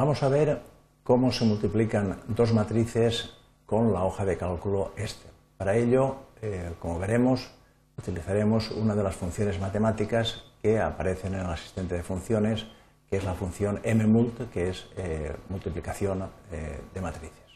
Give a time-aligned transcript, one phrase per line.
[0.00, 0.60] Vamos a ver
[1.02, 3.30] cómo se multiplican dos matrices
[3.66, 5.32] con la hoja de cálculo Excel.
[5.56, 7.50] Para ello, eh, como veremos,
[7.98, 12.66] utilizaremos una de las funciones matemáticas que aparecen en el asistente de funciones,
[13.10, 17.50] que es la función mmult, que es eh, multiplicación eh, de matrices.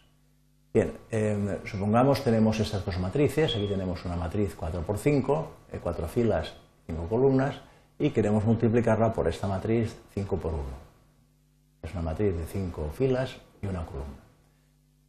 [0.75, 5.47] Bien, em, supongamos tenemos estas dos matrices, aquí tenemos una matriz 4x5,
[5.81, 6.55] cuatro filas,
[6.89, 7.61] cinco columnas,
[8.01, 10.92] y queremos multiplicarla por esta matriz 5 por 1.
[11.83, 14.23] Es una matriz de cinco filas y una columna.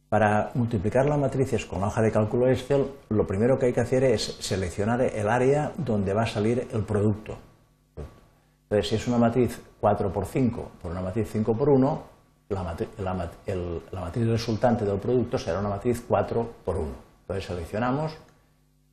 [0.08, 3.80] Para multiplicar las matrices con la hoja de cálculo Excel, lo primero que hay que
[3.80, 7.36] hacer es seleccionar el área donde va a salir el producto.
[8.64, 12.02] Entonces, si es una matriz 4 por 5 por una matriz 5 por 1,
[12.48, 12.62] la,
[14.00, 16.88] matriz resultante del producto será una matriz 4 por 1.
[17.22, 18.16] Entonces, seleccionamos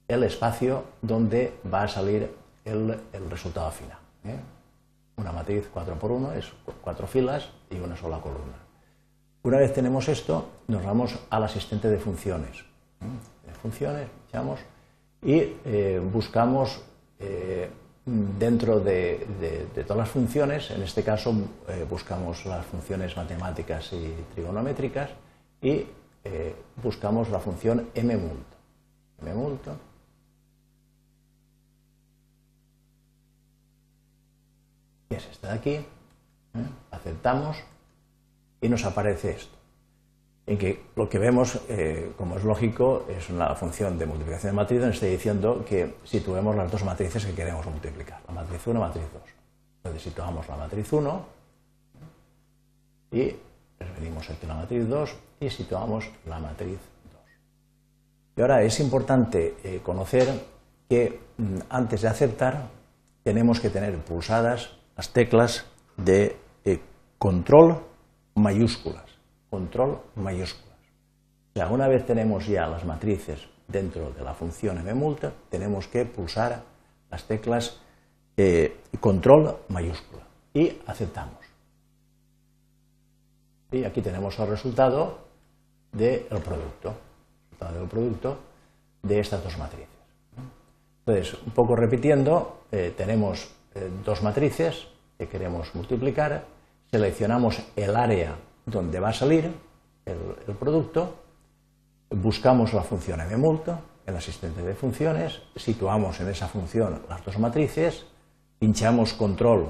[0.08, 2.34] el espacio donde va a salir
[2.66, 2.98] el,
[3.30, 3.98] resultado final.
[4.26, 4.40] ¿eh?
[5.22, 8.58] Una matriz 4 por 1 es cuatro filas y una sola columna.
[9.44, 12.58] Una vez tenemos esto, nos vamos al asistente de funciones.
[13.02, 13.46] ¿eh?
[13.46, 14.60] De funciones, echamos
[15.22, 16.82] y eh, buscamos
[18.04, 19.28] dentro de,
[19.86, 21.32] todas las funciones, en este caso
[21.88, 25.12] buscamos las funciones matemáticas y trigonométricas
[25.62, 25.86] y
[26.82, 28.48] buscamos la función mmult.
[29.22, 29.68] mmult
[35.16, 35.86] es esta de aquí, ¿eh?
[36.92, 37.58] aceptamos
[38.62, 39.58] y nos aparece esto.
[40.48, 44.56] En que lo que vemos, eh, como es lógico, es una función de multiplicación de
[44.56, 48.72] matriz donde estoy diciendo que situemos las dos matrices que queremos multiplicar, la matriz 1
[48.72, 49.22] y la matriz 2.
[49.78, 51.26] Entonces situamos la matriz 1
[53.12, 53.36] y
[54.00, 56.80] venimos aquí la matriz 2 y situamos la matriz
[57.14, 57.22] 2.
[58.38, 60.28] Y ahora es importante eh, conocer
[60.90, 62.68] que mm, antes de aceptar
[63.24, 65.66] tenemos que tener pulsadas las teclas
[65.98, 66.80] de eh,
[67.18, 67.78] control
[68.36, 69.06] mayúsculas.
[69.50, 70.78] Control mayúsculas.
[71.54, 76.06] O sea, una vez tenemos ya las matrices dentro de la función mmulta, tenemos que
[76.06, 76.64] pulsar
[77.10, 77.80] las teclas
[78.38, 81.40] eh, control mayúscula y aceptamos.
[83.72, 85.20] Y aquí tenemos el resultado
[85.92, 86.94] del producto,
[87.52, 88.38] resultado del producto
[89.04, 89.88] de estas dos matrices.
[91.06, 93.50] Entonces, un poco repitiendo, eh, tenemos
[94.04, 94.88] dos matrices
[95.18, 96.46] que queremos multiplicar,
[96.90, 99.52] seleccionamos el área donde va a salir
[100.06, 101.16] el, producto,
[102.10, 103.70] buscamos la función mmult,
[104.06, 108.06] el asistente de funciones, situamos en esa función las dos matrices,
[108.60, 109.68] pinchamos control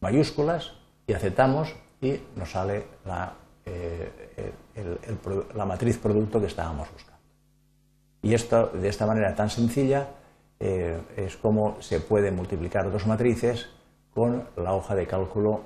[0.00, 0.72] mayúsculas
[1.06, 3.34] y aceptamos y nos sale la,
[3.66, 4.52] eh,
[5.54, 7.18] la matriz producto que estábamos buscando.
[8.22, 10.08] Y esto, de esta manera tan sencilla,
[10.60, 13.68] eh, es como se puede multiplicar dos matrices
[14.12, 15.62] con la hoja de cálculo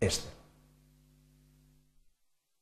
[0.00, 0.43] Excel.